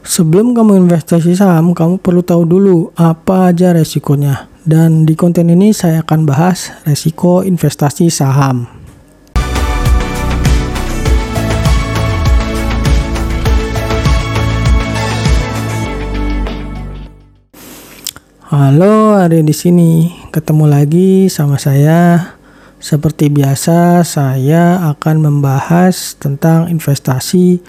Sebelum 0.00 0.56
kamu 0.56 0.88
investasi 0.88 1.36
saham, 1.36 1.76
kamu 1.76 2.00
perlu 2.00 2.24
tahu 2.24 2.48
dulu 2.48 2.88
apa 2.96 3.52
aja 3.52 3.76
resikonya. 3.76 4.48
Dan 4.64 5.04
di 5.04 5.12
konten 5.12 5.52
ini 5.52 5.76
saya 5.76 6.00
akan 6.00 6.24
bahas 6.24 6.72
resiko 6.88 7.44
investasi 7.44 8.08
saham. 8.08 8.64
Halo, 18.48 19.20
ada 19.20 19.36
di 19.36 19.52
sini. 19.52 20.16
Ketemu 20.32 20.64
lagi 20.64 21.28
sama 21.28 21.60
saya. 21.60 22.32
Seperti 22.80 23.28
biasa, 23.28 24.00
saya 24.08 24.80
akan 24.96 25.28
membahas 25.28 26.16
tentang 26.16 26.72
investasi 26.72 27.60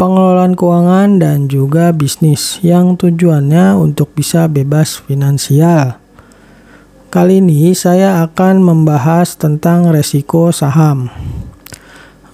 pengelolaan 0.00 0.56
keuangan 0.56 1.20
dan 1.20 1.44
juga 1.52 1.92
bisnis 1.92 2.56
yang 2.64 2.96
tujuannya 2.96 3.76
untuk 3.76 4.16
bisa 4.16 4.48
bebas 4.48 5.04
finansial. 5.04 6.00
Kali 7.12 7.44
ini 7.44 7.76
saya 7.76 8.24
akan 8.24 8.64
membahas 8.64 9.36
tentang 9.36 9.92
resiko 9.92 10.56
saham. 10.56 11.12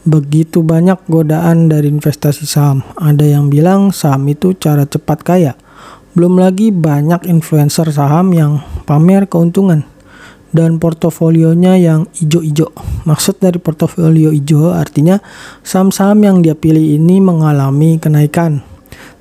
Begitu 0.06 0.62
banyak 0.62 1.10
godaan 1.10 1.66
dari 1.66 1.90
investasi 1.90 2.46
saham. 2.46 2.86
Ada 2.94 3.34
yang 3.34 3.50
bilang 3.50 3.90
saham 3.90 4.30
itu 4.30 4.54
cara 4.54 4.86
cepat 4.86 5.26
kaya. 5.26 5.58
Belum 6.14 6.38
lagi 6.38 6.70
banyak 6.70 7.26
influencer 7.26 7.90
saham 7.90 8.30
yang 8.30 8.62
pamer 8.86 9.26
keuntungan 9.26 9.95
dan 10.56 10.80
portofolionya 10.80 11.76
yang 11.76 12.08
ijo-ijo. 12.16 12.72
Maksud 13.04 13.38
dari 13.38 13.60
portofolio 13.60 14.32
ijo 14.32 14.72
artinya 14.72 15.20
saham-saham 15.60 16.24
yang 16.24 16.36
dia 16.40 16.56
pilih 16.56 16.96
ini 16.96 17.20
mengalami 17.20 18.00
kenaikan. 18.00 18.64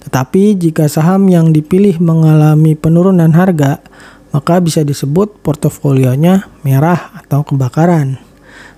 Tetapi 0.07 0.55
jika 0.55 0.87
saham 0.87 1.27
yang 1.27 1.51
dipilih 1.51 1.99
mengalami 1.99 2.79
penurunan 2.79 3.35
harga, 3.35 3.83
maka 4.31 4.63
bisa 4.63 4.87
disebut 4.87 5.43
portofolionya 5.43 6.47
merah 6.63 7.11
atau 7.19 7.43
kebakaran. 7.43 8.15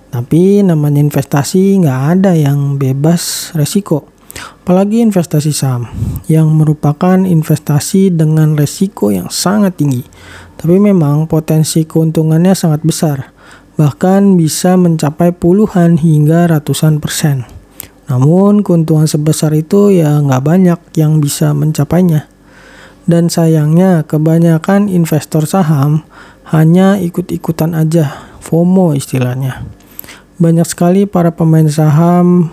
Tapi 0.08 0.64
namanya 0.64 1.04
investasi 1.04 1.84
nggak 1.84 2.00
ada 2.18 2.32
yang 2.32 2.80
bebas 2.80 3.52
resiko. 3.52 4.17
Apalagi 4.62 5.00
investasi 5.00 5.50
saham 5.54 5.88
yang 6.28 6.52
merupakan 6.52 7.16
investasi 7.24 8.12
dengan 8.12 8.54
resiko 8.54 9.08
yang 9.08 9.32
sangat 9.32 9.80
tinggi. 9.80 10.04
Tapi 10.58 10.76
memang 10.76 11.30
potensi 11.30 11.86
keuntungannya 11.88 12.52
sangat 12.52 12.84
besar, 12.84 13.32
bahkan 13.78 14.34
bisa 14.34 14.74
mencapai 14.74 15.32
puluhan 15.32 15.96
hingga 15.96 16.50
ratusan 16.50 16.98
persen. 16.98 17.46
Namun 18.08 18.64
keuntungan 18.64 19.06
sebesar 19.06 19.54
itu 19.54 19.92
ya 19.92 20.18
nggak 20.18 20.42
banyak 20.44 20.80
yang 20.98 21.20
bisa 21.22 21.52
mencapainya. 21.52 22.26
Dan 23.08 23.32
sayangnya 23.32 24.04
kebanyakan 24.04 24.92
investor 24.92 25.48
saham 25.48 26.04
hanya 26.52 27.00
ikut-ikutan 27.00 27.72
aja, 27.72 28.20
FOMO 28.44 28.92
istilahnya. 28.92 29.64
Banyak 30.36 30.68
sekali 30.68 31.08
para 31.08 31.32
pemain 31.32 31.66
saham 31.72 32.52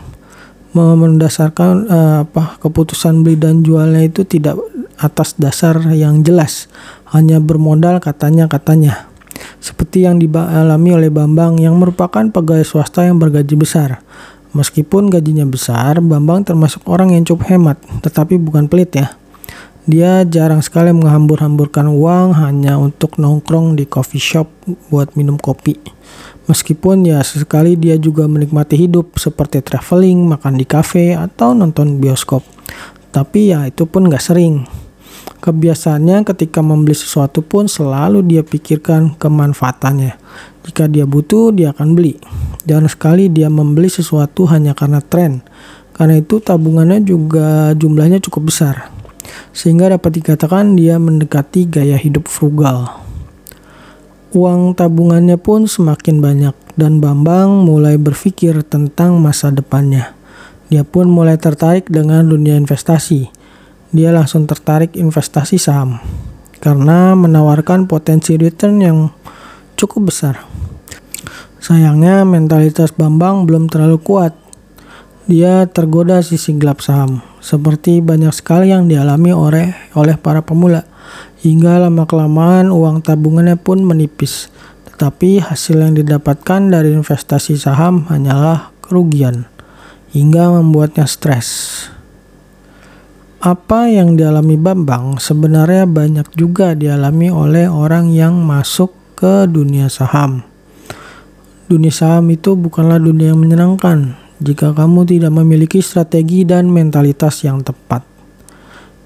mendasarkan 0.75 1.87
uh, 1.87 2.17
apa 2.27 2.59
keputusan 2.59 3.23
beli 3.23 3.39
dan 3.39 3.63
jualnya 3.63 4.03
itu 4.03 4.27
tidak 4.27 4.59
atas 4.99 5.35
dasar 5.39 5.79
yang 5.95 6.21
jelas, 6.21 6.67
hanya 7.15 7.39
bermodal 7.39 8.03
katanya-katanya. 8.03 9.07
Seperti 9.63 10.03
yang 10.03 10.19
dialami 10.19 10.95
oleh 10.95 11.11
Bambang 11.11 11.59
yang 11.59 11.75
merupakan 11.79 12.23
pegawai 12.27 12.63
swasta 12.63 13.07
yang 13.07 13.19
bergaji 13.19 13.55
besar. 13.55 14.03
Meskipun 14.55 15.11
gajinya 15.11 15.43
besar, 15.43 15.99
Bambang 15.99 16.47
termasuk 16.47 16.83
orang 16.87 17.11
yang 17.11 17.27
cukup 17.27 17.51
hemat, 17.51 17.77
tetapi 18.03 18.39
bukan 18.39 18.71
pelit 18.71 18.95
ya. 18.95 19.15
Dia 19.85 20.25
jarang 20.25 20.65
sekali 20.65 20.89
menghambur-hamburkan 20.97 21.85
uang 21.91 22.33
hanya 22.41 22.79
untuk 22.81 23.21
nongkrong 23.21 23.77
di 23.77 23.85
coffee 23.85 24.17
shop 24.17 24.49
buat 24.89 25.13
minum 25.13 25.37
kopi. 25.37 25.77
Meskipun 26.45 27.09
ya 27.09 27.25
sesekali 27.25 27.73
dia 27.73 27.97
juga 27.97 28.29
menikmati 28.29 28.77
hidup 28.77 29.17
seperti 29.17 29.65
traveling, 29.65 30.29
makan 30.29 30.61
di 30.61 30.65
kafe, 30.65 31.17
atau 31.17 31.57
nonton 31.57 31.97
bioskop. 31.97 32.45
Tapi 33.09 33.55
ya 33.55 33.65
itu 33.65 33.89
pun 33.89 34.05
gak 34.05 34.21
sering. 34.21 34.65
Kebiasaannya 35.41 36.25
ketika 36.25 36.61
membeli 36.61 36.93
sesuatu 36.93 37.41
pun 37.41 37.65
selalu 37.69 38.25
dia 38.25 38.41
pikirkan 38.41 39.17
kemanfaatannya. 39.17 40.17
Jika 40.65 40.89
dia 40.89 41.05
butuh, 41.05 41.53
dia 41.53 41.73
akan 41.73 41.93
beli. 41.93 42.17
Jarang 42.65 42.89
sekali 42.89 43.29
dia 43.29 43.49
membeli 43.49 43.89
sesuatu 43.89 44.49
hanya 44.49 44.73
karena 44.73 45.01
tren. 45.01 45.45
Karena 45.93 46.17
itu 46.17 46.41
tabungannya 46.41 47.01
juga 47.05 47.71
jumlahnya 47.77 48.19
cukup 48.25 48.51
besar 48.51 48.95
sehingga 49.55 49.91
dapat 49.91 50.19
dikatakan 50.21 50.75
dia 50.75 50.99
mendekati 50.99 51.67
gaya 51.67 51.95
hidup 51.95 52.27
frugal. 52.27 53.04
Uang 54.35 54.75
tabungannya 54.75 55.39
pun 55.39 55.63
semakin 55.63 56.19
banyak 56.19 56.51
dan 56.75 56.99
Bambang 56.99 57.63
mulai 57.63 57.95
berpikir 57.95 58.67
tentang 58.67 59.15
masa 59.23 59.47
depannya. 59.47 60.11
Dia 60.67 60.83
pun 60.83 61.07
mulai 61.07 61.39
tertarik 61.39 61.87
dengan 61.87 62.27
dunia 62.27 62.59
investasi. 62.59 63.31
Dia 63.95 64.11
langsung 64.11 64.43
tertarik 64.43 64.91
investasi 64.99 65.55
saham 65.55 66.03
karena 66.59 67.15
menawarkan 67.15 67.87
potensi 67.87 68.35
return 68.35 68.83
yang 68.83 69.07
cukup 69.79 70.11
besar. 70.11 70.43
Sayangnya 71.63 72.27
mentalitas 72.27 72.91
Bambang 72.91 73.47
belum 73.47 73.71
terlalu 73.71 74.03
kuat. 74.03 74.35
Dia 75.31 75.63
tergoda 75.71 76.19
sisi 76.19 76.59
gelap 76.59 76.83
saham 76.83 77.23
seperti 77.39 78.03
banyak 78.03 78.35
sekali 78.35 78.75
yang 78.75 78.91
dialami 78.91 79.31
oleh 79.31 79.71
oleh 79.95 80.19
para 80.19 80.43
pemula. 80.43 80.83
Hingga 81.45 81.77
lama-kelamaan 81.85 82.73
uang 82.73 83.05
tabungannya 83.05 83.53
pun 83.53 83.85
menipis. 83.85 84.49
Tetapi 84.89 85.45
hasil 85.45 85.77
yang 85.77 85.93
didapatkan 85.93 86.73
dari 86.73 86.97
investasi 86.97 87.53
saham 87.53 88.09
hanyalah 88.09 88.73
kerugian 88.81 89.45
hingga 90.09 90.49
membuatnya 90.49 91.05
stres. 91.05 91.85
Apa 93.43 93.91
yang 93.93 94.17
dialami 94.17 94.57
Bambang 94.57 95.21
sebenarnya 95.21 95.85
banyak 95.85 96.33
juga 96.33 96.73
dialami 96.73 97.29
oleh 97.29 97.69
orang 97.69 98.09
yang 98.09 98.41
masuk 98.41 98.95
ke 99.13 99.45
dunia 99.45 99.85
saham. 99.91 100.41
Dunia 101.69 101.93
saham 101.93 102.25
itu 102.33 102.57
bukanlah 102.57 102.97
dunia 102.97 103.35
yang 103.35 103.41
menyenangkan, 103.43 104.17
jika 104.41 104.73
kamu 104.73 105.05
tidak 105.05 105.29
memiliki 105.35 105.83
strategi 105.83 106.41
dan 106.41 106.73
mentalitas 106.73 107.45
yang 107.45 107.61
tepat. 107.61 108.14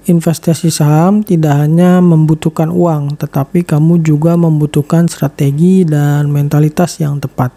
Investasi 0.08 0.72
saham 0.72 1.20
tidak 1.20 1.60
hanya 1.60 2.00
membutuhkan 2.00 2.72
uang, 2.72 3.20
tetapi 3.20 3.68
kamu 3.68 4.00
juga 4.00 4.32
membutuhkan 4.32 5.04
strategi 5.12 5.84
dan 5.84 6.32
mentalitas 6.32 6.96
yang 7.04 7.20
tepat. 7.20 7.52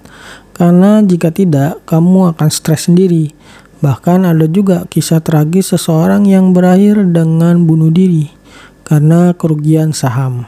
Karena 0.52 1.00
jika 1.00 1.32
tidak, 1.32 1.80
kamu 1.88 2.36
akan 2.36 2.50
stres 2.52 2.92
sendiri. 2.92 3.32
Bahkan 3.80 4.28
ada 4.28 4.44
juga 4.52 4.84
kisah 4.92 5.24
tragis 5.24 5.72
seseorang 5.72 6.28
yang 6.28 6.52
berakhir 6.52 7.00
dengan 7.16 7.64
bunuh 7.64 7.92
diri 7.92 8.28
karena 8.84 9.32
kerugian 9.32 9.96
saham. 9.96 10.44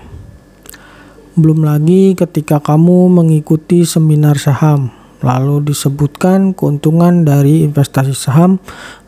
Belum 1.39 1.63
lagi 1.63 2.15
ketika 2.15 2.59
kamu 2.59 3.11
mengikuti 3.11 3.87
seminar 3.87 4.35
saham, 4.35 4.91
Lalu 5.25 5.73
disebutkan 5.73 6.53
keuntungan 6.53 7.25
dari 7.25 7.65
investasi 7.65 8.13
saham 8.13 8.61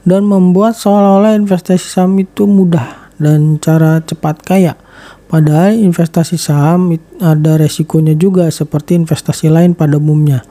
dan 0.07 0.23
membuat 0.23 0.79
seolah-olah 0.79 1.35
investasi 1.35 1.83
saham 1.83 2.15
itu 2.15 2.47
mudah 2.47 3.11
dan 3.19 3.59
cara 3.59 3.99
cepat 3.99 4.39
kaya. 4.39 4.79
Padahal 5.27 5.75
investasi 5.75 6.39
saham 6.39 6.95
ada 7.19 7.59
resikonya 7.59 8.15
juga 8.15 8.47
seperti 8.47 8.95
investasi 8.95 9.51
lain 9.51 9.75
pada 9.75 9.99
umumnya. 9.99 10.47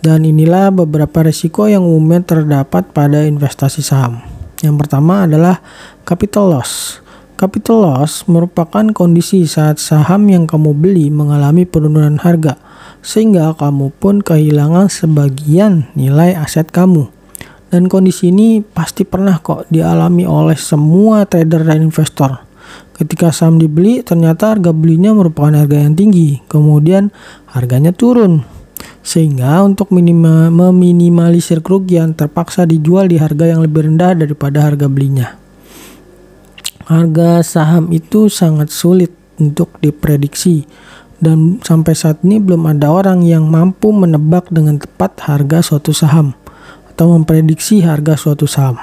Dan 0.00 0.22
inilah 0.22 0.70
beberapa 0.70 1.26
resiko 1.26 1.66
yang 1.66 1.82
umumnya 1.82 2.22
terdapat 2.22 2.94
pada 2.94 3.26
investasi 3.26 3.82
saham. 3.82 4.22
Yang 4.62 4.86
pertama 4.86 5.26
adalah 5.26 5.58
capital 6.06 6.54
loss. 6.54 7.02
Capital 7.34 7.82
loss 7.82 8.24
merupakan 8.30 8.86
kondisi 8.94 9.42
saat 9.50 9.82
saham 9.82 10.30
yang 10.30 10.46
kamu 10.46 10.70
beli 10.78 11.10
mengalami 11.10 11.66
penurunan 11.66 12.22
harga 12.22 12.56
sehingga 13.00 13.56
kamu 13.56 13.90
pun 13.96 14.20
kehilangan 14.22 14.86
sebagian 14.92 15.90
nilai 15.98 16.38
aset 16.38 16.70
kamu. 16.70 17.19
Dan 17.70 17.86
kondisi 17.86 18.34
ini 18.34 18.58
pasti 18.66 19.06
pernah 19.06 19.38
kok 19.38 19.70
dialami 19.70 20.26
oleh 20.26 20.58
semua 20.58 21.22
trader 21.22 21.62
dan 21.62 21.86
investor. 21.86 22.42
Ketika 22.98 23.30
saham 23.30 23.62
dibeli, 23.62 24.02
ternyata 24.02 24.52
harga 24.52 24.74
belinya 24.74 25.14
merupakan 25.14 25.54
harga 25.54 25.86
yang 25.86 25.94
tinggi, 25.94 26.42
kemudian 26.50 27.14
harganya 27.54 27.94
turun. 27.94 28.42
Sehingga 29.00 29.62
untuk 29.62 29.94
minima, 29.94 30.50
meminimalisir 30.50 31.62
kerugian 31.62 32.12
terpaksa 32.12 32.66
dijual 32.66 33.06
di 33.06 33.16
harga 33.16 33.54
yang 33.54 33.62
lebih 33.62 33.86
rendah 33.86 34.18
daripada 34.18 34.66
harga 34.66 34.90
belinya. 34.90 35.38
Harga 36.90 37.40
saham 37.46 37.94
itu 37.94 38.26
sangat 38.26 38.74
sulit 38.74 39.14
untuk 39.38 39.78
diprediksi 39.78 40.66
dan 41.22 41.60
sampai 41.62 41.94
saat 41.94 42.24
ini 42.26 42.40
belum 42.40 42.66
ada 42.66 42.90
orang 42.90 43.22
yang 43.22 43.46
mampu 43.46 43.92
menebak 43.92 44.48
dengan 44.48 44.80
tepat 44.80 45.20
harga 45.24 45.60
suatu 45.60 45.92
saham 45.92 46.32
atau 47.00 47.16
memprediksi 47.16 47.80
harga 47.80 48.12
suatu 48.12 48.44
saham. 48.44 48.76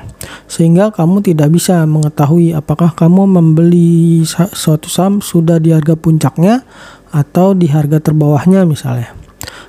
Sehingga 0.50 0.90
kamu 0.90 1.22
tidak 1.22 1.54
bisa 1.54 1.86
mengetahui 1.86 2.50
apakah 2.50 2.90
kamu 2.98 3.30
membeli 3.30 4.26
suatu 4.58 4.90
saham 4.90 5.22
sudah 5.22 5.62
di 5.62 5.70
harga 5.70 5.94
puncaknya 5.94 6.66
atau 7.14 7.54
di 7.54 7.70
harga 7.70 8.02
terbawahnya 8.02 8.66
misalnya. 8.66 9.14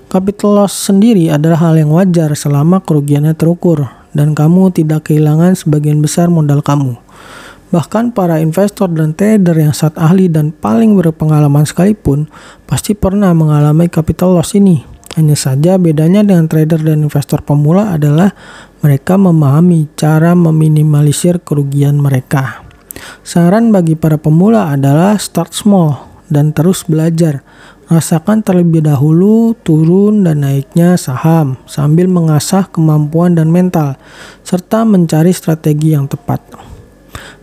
Capital 0.08 0.64
loss 0.64 0.88
sendiri 0.88 1.28
adalah 1.28 1.60
hal 1.60 1.76
yang 1.76 1.92
wajar 1.92 2.32
selama 2.32 2.80
kerugiannya 2.80 3.36
terukur 3.36 3.84
dan 4.16 4.32
kamu 4.32 4.72
tidak 4.72 5.12
kehilangan 5.12 5.52
sebagian 5.52 6.00
besar 6.00 6.32
modal 6.32 6.64
kamu. 6.64 6.96
Bahkan 7.68 8.16
para 8.16 8.40
investor 8.40 8.88
dan 8.88 9.12
trader 9.12 9.60
yang 9.60 9.76
saat 9.76 9.92
ahli 10.00 10.32
dan 10.32 10.56
paling 10.56 10.96
berpengalaman 10.96 11.68
sekalipun 11.68 12.32
pasti 12.64 12.96
pernah 12.96 13.36
mengalami 13.36 13.92
capital 13.92 14.40
loss 14.40 14.56
ini. 14.56 14.97
Hanya 15.18 15.34
saja 15.34 15.82
bedanya 15.82 16.22
dengan 16.22 16.46
trader 16.46 16.78
dan 16.78 17.02
investor 17.02 17.42
pemula 17.42 17.90
adalah 17.90 18.38
mereka 18.86 19.18
memahami 19.18 19.90
cara 19.98 20.38
meminimalisir 20.38 21.42
kerugian 21.42 21.98
mereka. 21.98 22.62
Saran 23.26 23.74
bagi 23.74 23.98
para 23.98 24.14
pemula 24.14 24.70
adalah 24.70 25.18
start 25.18 25.50
small 25.50 26.06
dan 26.30 26.54
terus 26.54 26.86
belajar. 26.86 27.42
Rasakan 27.90 28.46
terlebih 28.46 28.86
dahulu 28.86 29.58
turun 29.66 30.22
dan 30.22 30.46
naiknya 30.46 30.94
saham 30.94 31.58
sambil 31.66 32.06
mengasah 32.06 32.70
kemampuan 32.70 33.34
dan 33.34 33.50
mental 33.50 33.98
serta 34.46 34.86
mencari 34.86 35.34
strategi 35.34 35.98
yang 35.98 36.06
tepat. 36.06 36.46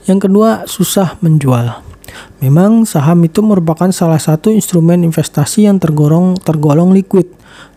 Yang 0.07 0.31
kedua, 0.31 0.63
susah 0.63 1.19
menjual. 1.19 1.94
Memang 2.39 2.85
saham 2.85 3.25
itu 3.25 3.41
merupakan 3.41 3.89
salah 3.89 4.21
satu 4.21 4.53
instrumen 4.53 5.01
investasi 5.05 5.65
yang 5.65 5.81
tergolong 5.81 6.37
tergolong 6.37 6.93
liquid. 6.93 7.25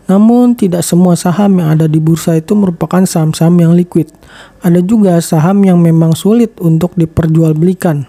Namun 0.09 0.57
tidak 0.57 0.85
semua 0.89 1.21
saham 1.21 1.61
yang 1.61 1.77
ada 1.77 1.85
di 1.85 2.01
bursa 2.01 2.41
itu 2.41 2.57
merupakan 2.57 3.05
saham-saham 3.05 3.61
yang 3.61 3.73
liquid. 3.77 4.09
Ada 4.65 4.81
juga 4.81 5.21
saham 5.21 5.61
yang 5.69 5.77
memang 5.85 6.17
sulit 6.17 6.57
untuk 6.65 6.97
diperjualbelikan. 6.97 8.09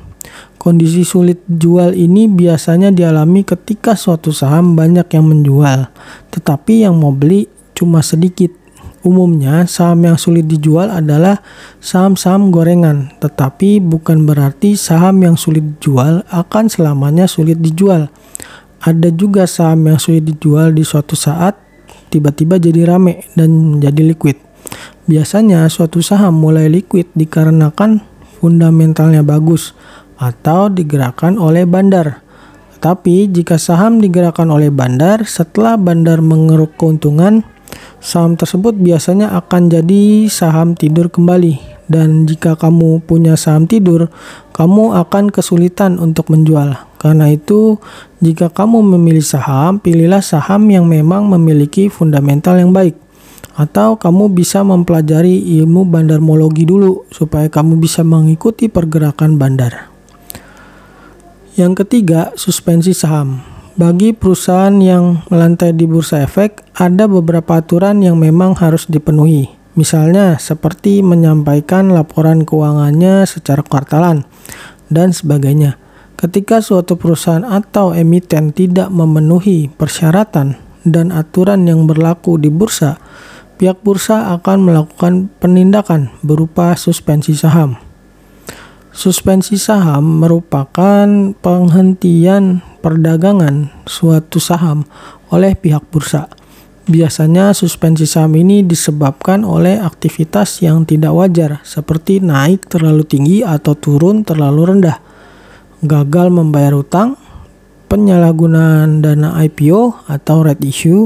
Kondisi 0.60 1.08
sulit 1.08 1.40
jual 1.48 1.96
ini 1.96 2.28
biasanya 2.28 2.92
dialami 2.92 3.48
ketika 3.48 3.96
suatu 3.96 4.36
saham 4.36 4.76
banyak 4.76 5.08
yang 5.12 5.24
menjual, 5.28 5.88
tetapi 6.36 6.84
yang 6.84 7.00
mau 7.00 7.16
beli 7.16 7.48
cuma 7.72 8.04
sedikit. 8.04 8.59
Umumnya, 9.00 9.64
saham 9.64 10.04
yang 10.04 10.20
sulit 10.20 10.44
dijual 10.44 10.92
adalah 10.92 11.40
saham-saham 11.80 12.52
gorengan, 12.52 13.16
tetapi 13.24 13.80
bukan 13.80 14.28
berarti 14.28 14.76
saham 14.76 15.24
yang 15.24 15.40
sulit 15.40 15.64
dijual 15.64 16.28
akan 16.28 16.68
selamanya 16.68 17.24
sulit 17.24 17.64
dijual. 17.64 18.12
Ada 18.84 19.16
juga 19.16 19.48
saham 19.48 19.88
yang 19.88 20.00
sulit 20.04 20.28
dijual 20.28 20.76
di 20.76 20.84
suatu 20.84 21.16
saat 21.16 21.56
tiba-tiba 22.12 22.60
jadi 22.60 22.92
rame 22.92 23.24
dan 23.40 23.80
menjadi 23.80 24.04
liquid. 24.04 24.36
Biasanya 25.08 25.64
suatu 25.72 26.04
saham 26.04 26.36
mulai 26.36 26.68
liquid 26.68 27.08
dikarenakan 27.16 28.04
fundamentalnya 28.44 29.24
bagus 29.24 29.72
atau 30.20 30.68
digerakkan 30.68 31.40
oleh 31.40 31.64
bandar. 31.64 32.20
Tapi 32.80 33.28
jika 33.32 33.60
saham 33.60 34.00
digerakkan 34.00 34.48
oleh 34.52 34.72
bandar, 34.72 35.24
setelah 35.28 35.76
bandar 35.76 36.24
mengeruk 36.24 36.80
keuntungan, 36.80 37.44
Saham 38.00 38.40
tersebut 38.40 38.80
biasanya 38.80 39.36
akan 39.36 39.68
jadi 39.68 40.32
saham 40.32 40.72
tidur 40.72 41.12
kembali 41.12 41.80
dan 41.90 42.30
jika 42.30 42.54
kamu 42.54 43.02
punya 43.02 43.34
saham 43.34 43.66
tidur, 43.66 44.14
kamu 44.54 44.94
akan 44.94 45.34
kesulitan 45.34 45.98
untuk 45.98 46.30
menjual. 46.30 46.78
Karena 47.02 47.34
itu, 47.34 47.82
jika 48.22 48.54
kamu 48.54 48.86
memilih 48.96 49.26
saham, 49.26 49.82
pilihlah 49.82 50.22
saham 50.22 50.70
yang 50.70 50.86
memang 50.86 51.26
memiliki 51.26 51.90
fundamental 51.90 52.62
yang 52.62 52.70
baik. 52.70 52.94
Atau 53.58 53.98
kamu 53.98 54.32
bisa 54.32 54.62
mempelajari 54.62 55.60
ilmu 55.60 55.84
bandarmologi 55.90 56.64
dulu 56.64 57.10
supaya 57.10 57.50
kamu 57.50 57.82
bisa 57.82 58.06
mengikuti 58.06 58.70
pergerakan 58.70 59.36
bandar. 59.42 59.90
Yang 61.58 61.84
ketiga, 61.84 62.32
suspensi 62.38 62.94
saham. 62.96 63.59
Bagi 63.80 64.12
perusahaan 64.12 64.76
yang 64.76 65.24
melantai 65.32 65.72
di 65.72 65.88
bursa 65.88 66.20
efek, 66.28 66.68
ada 66.76 67.08
beberapa 67.08 67.64
aturan 67.64 68.04
yang 68.04 68.20
memang 68.20 68.60
harus 68.60 68.84
dipenuhi. 68.92 69.56
Misalnya 69.80 70.36
seperti 70.36 71.00
menyampaikan 71.00 71.88
laporan 71.88 72.44
keuangannya 72.44 73.24
secara 73.24 73.64
kuartalan 73.64 74.28
dan 74.92 75.16
sebagainya. 75.16 75.80
Ketika 76.20 76.60
suatu 76.60 77.00
perusahaan 77.00 77.48
atau 77.48 77.96
emiten 77.96 78.52
tidak 78.52 78.92
memenuhi 78.92 79.72
persyaratan 79.72 80.60
dan 80.84 81.16
aturan 81.16 81.64
yang 81.64 81.88
berlaku 81.88 82.36
di 82.36 82.52
bursa, 82.52 83.00
pihak 83.56 83.80
bursa 83.80 84.36
akan 84.36 84.60
melakukan 84.60 85.32
penindakan 85.40 86.12
berupa 86.20 86.76
suspensi 86.76 87.32
saham. 87.32 87.80
Suspensi 88.92 89.56
saham 89.56 90.20
merupakan 90.20 91.32
penghentian 91.40 92.68
perdagangan 92.80 93.72
suatu 93.84 94.40
saham 94.40 94.88
oleh 95.30 95.54
pihak 95.54 95.86
bursa. 95.92 96.32
Biasanya 96.90 97.54
suspensi 97.54 98.10
saham 98.10 98.34
ini 98.34 98.66
disebabkan 98.66 99.46
oleh 99.46 99.78
aktivitas 99.78 100.66
yang 100.66 100.90
tidak 100.90 101.14
wajar 101.14 101.62
seperti 101.62 102.18
naik 102.18 102.66
terlalu 102.66 103.06
tinggi 103.06 103.46
atau 103.46 103.78
turun 103.78 104.26
terlalu 104.26 104.74
rendah, 104.74 104.98
gagal 105.86 106.34
membayar 106.34 106.74
utang, 106.74 107.14
penyalahgunaan 107.94 109.06
dana 109.06 109.38
IPO 109.38 110.10
atau 110.10 110.42
red 110.42 110.58
issue, 110.66 111.06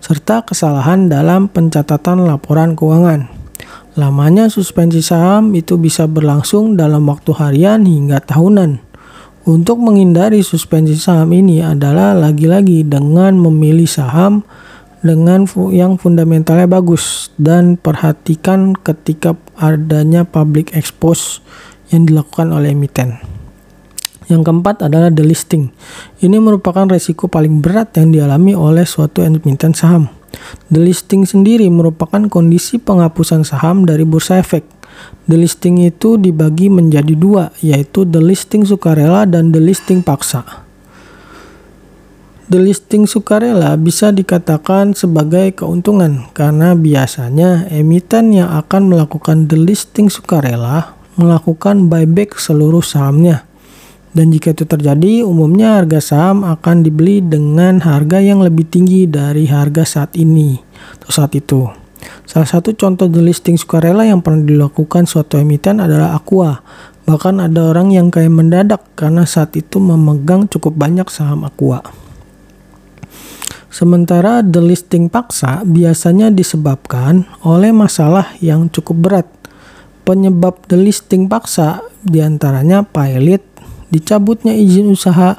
serta 0.00 0.48
kesalahan 0.48 1.12
dalam 1.12 1.52
pencatatan 1.52 2.24
laporan 2.24 2.72
keuangan. 2.72 3.28
Lamanya 4.00 4.48
suspensi 4.48 5.04
saham 5.04 5.52
itu 5.52 5.76
bisa 5.76 6.08
berlangsung 6.08 6.72
dalam 6.72 7.04
waktu 7.04 7.36
harian 7.36 7.84
hingga 7.84 8.24
tahunan. 8.24 8.87
Untuk 9.48 9.80
menghindari 9.80 10.44
suspensi 10.44 10.92
saham 10.92 11.32
ini 11.32 11.64
adalah 11.64 12.12
lagi-lagi 12.12 12.84
dengan 12.84 13.40
memilih 13.40 13.88
saham 13.88 14.44
dengan 15.00 15.48
yang 15.72 15.96
fundamentalnya 15.96 16.68
bagus 16.68 17.32
dan 17.40 17.80
perhatikan 17.80 18.76
ketika 18.76 19.40
adanya 19.56 20.28
public 20.28 20.76
expose 20.76 21.40
yang 21.88 22.04
dilakukan 22.04 22.52
oleh 22.52 22.76
emiten. 22.76 23.16
Yang 24.28 24.52
keempat 24.52 24.84
adalah 24.84 25.08
delisting. 25.08 25.72
Ini 26.20 26.36
merupakan 26.36 26.84
resiko 26.84 27.32
paling 27.32 27.64
berat 27.64 27.96
yang 27.96 28.12
dialami 28.12 28.52
oleh 28.52 28.84
suatu 28.84 29.24
emiten 29.24 29.72
saham. 29.72 30.12
Delisting 30.68 31.24
sendiri 31.24 31.72
merupakan 31.72 32.20
kondisi 32.28 32.76
penghapusan 32.76 33.48
saham 33.48 33.88
dari 33.88 34.04
bursa 34.04 34.36
efek. 34.36 34.77
Delisting 35.28 35.84
itu 35.84 36.16
dibagi 36.16 36.72
menjadi 36.72 37.12
dua, 37.12 37.52
yaitu 37.60 38.08
delisting 38.08 38.64
sukarela 38.64 39.28
dan 39.28 39.52
delisting 39.52 40.00
paksa. 40.00 40.64
Delisting 42.48 43.04
sukarela 43.04 43.76
bisa 43.76 44.08
dikatakan 44.08 44.96
sebagai 44.96 45.52
keuntungan 45.52 46.32
karena 46.32 46.72
biasanya 46.72 47.68
emiten 47.68 48.32
yang 48.32 48.48
akan 48.56 48.88
melakukan 48.88 49.44
delisting 49.44 50.08
sukarela 50.08 50.96
melakukan 51.20 51.92
buyback 51.92 52.40
seluruh 52.40 52.80
sahamnya. 52.80 53.44
Dan 54.16 54.32
jika 54.32 54.56
itu 54.56 54.64
terjadi, 54.64 55.20
umumnya 55.28 55.76
harga 55.76 56.00
saham 56.00 56.40
akan 56.40 56.80
dibeli 56.80 57.20
dengan 57.20 57.84
harga 57.84 58.16
yang 58.24 58.40
lebih 58.40 58.64
tinggi 58.64 59.04
dari 59.04 59.44
harga 59.44 59.84
saat 59.84 60.16
ini 60.16 60.56
atau 60.96 61.10
saat 61.12 61.36
itu. 61.36 61.68
Salah 62.28 62.48
satu 62.48 62.74
contoh 62.76 63.10
delisting 63.10 63.58
sukarela 63.58 64.06
yang 64.06 64.22
pernah 64.22 64.44
dilakukan 64.44 65.08
suatu 65.08 65.40
emiten 65.40 65.82
adalah 65.82 66.14
Aqua. 66.14 66.62
Bahkan 67.08 67.40
ada 67.40 67.72
orang 67.72 67.88
yang 67.90 68.12
kayak 68.12 68.28
mendadak 68.28 68.82
karena 68.92 69.24
saat 69.24 69.56
itu 69.56 69.80
memegang 69.80 70.44
cukup 70.46 70.76
banyak 70.76 71.08
saham 71.08 71.48
Aqua. 71.48 71.80
Sementara 73.68 74.40
delisting 74.40 75.12
paksa 75.12 75.60
biasanya 75.64 76.32
disebabkan 76.32 77.28
oleh 77.44 77.72
masalah 77.72 78.34
yang 78.40 78.68
cukup 78.68 78.96
berat. 78.96 79.28
Penyebab 80.08 80.64
delisting 80.68 81.28
paksa 81.28 81.84
di 82.00 82.24
antaranya 82.24 82.80
pilot 82.80 83.44
dicabutnya 83.92 84.56
izin 84.56 84.88
usaha 84.88 85.36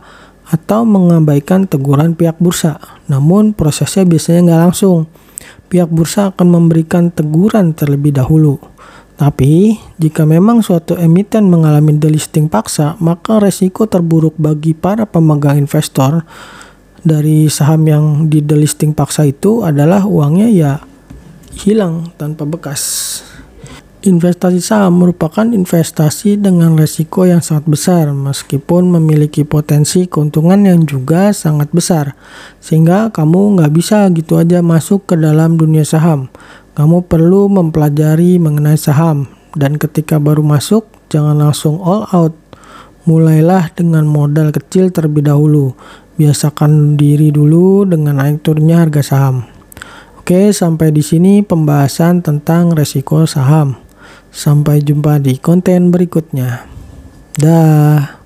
atau 0.50 0.82
mengabaikan 0.86 1.70
teguran 1.70 2.18
pihak 2.18 2.42
bursa. 2.42 2.82
Namun 3.06 3.54
prosesnya 3.54 4.06
biasanya 4.06 4.40
nggak 4.46 4.62
langsung. 4.70 5.06
Pihak 5.70 5.94
bursa 5.94 6.34
akan 6.34 6.48
memberikan 6.50 7.14
teguran 7.14 7.78
terlebih 7.78 8.18
dahulu. 8.18 8.58
Tapi, 9.20 9.78
jika 10.02 10.26
memang 10.26 10.66
suatu 10.66 10.98
emiten 10.98 11.46
mengalami 11.46 11.94
delisting 11.94 12.50
paksa, 12.50 12.98
maka 12.98 13.38
resiko 13.38 13.86
terburuk 13.86 14.34
bagi 14.40 14.74
para 14.74 15.06
pemegang 15.06 15.60
investor 15.62 16.26
dari 17.06 17.52
saham 17.52 17.86
yang 17.86 18.06
di 18.32 18.42
delisting 18.42 18.98
paksa 18.98 19.28
itu 19.28 19.62
adalah 19.62 20.10
uangnya 20.10 20.48
ya 20.50 20.72
hilang 21.54 22.16
tanpa 22.18 22.48
bekas. 22.48 23.22
Investasi 24.00 24.64
saham 24.64 25.04
merupakan 25.04 25.44
investasi 25.44 26.40
dengan 26.40 26.80
resiko 26.80 27.28
yang 27.28 27.44
sangat 27.44 27.68
besar 27.68 28.08
meskipun 28.16 28.96
memiliki 28.96 29.44
potensi 29.44 30.08
keuntungan 30.08 30.64
yang 30.64 30.88
juga 30.88 31.36
sangat 31.36 31.68
besar. 31.76 32.16
Sehingga 32.64 33.12
kamu 33.12 33.60
nggak 33.60 33.76
bisa 33.76 34.08
gitu 34.16 34.40
aja 34.40 34.64
masuk 34.64 35.04
ke 35.04 35.20
dalam 35.20 35.60
dunia 35.60 35.84
saham. 35.84 36.32
kamu 36.80 37.12
perlu 37.12 37.52
mempelajari 37.52 38.40
mengenai 38.40 38.80
saham 38.80 39.28
dan 39.60 39.76
ketika 39.76 40.16
baru 40.16 40.48
masuk 40.48 40.88
jangan 41.12 41.36
langsung 41.36 41.84
all 41.84 42.08
out. 42.16 42.32
Mulailah 43.04 43.76
dengan 43.76 44.08
modal 44.08 44.56
kecil 44.56 44.96
terlebih 44.96 45.28
dahulu. 45.28 45.76
Biasakan 46.16 46.96
diri 46.96 47.36
dulu 47.36 47.84
dengan 47.84 48.24
naik 48.24 48.48
turunnya 48.48 48.80
harga 48.80 49.04
saham. 49.04 49.44
Oke, 50.24 50.56
sampai 50.56 50.96
di 50.96 51.04
sini 51.04 51.44
pembahasan 51.44 52.24
tentang 52.24 52.72
resiko 52.72 53.28
saham. 53.28 53.89
Sampai 54.30 54.86
jumpa 54.86 55.18
di 55.18 55.38
konten 55.42 55.90
berikutnya. 55.90 56.70
Dah. 57.40 58.19